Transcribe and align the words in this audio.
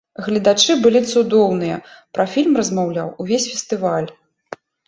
Гледачы 0.27 0.71
былі 0.85 1.01
цудоўныя, 1.11 1.77
пра 2.19 2.27
фільм 2.33 2.57
размаўляў 2.63 3.15
увесь 3.25 3.49
фестываль. 3.55 4.09